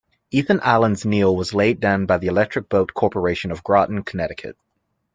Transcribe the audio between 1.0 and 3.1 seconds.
keel was laid down by the Electric Boat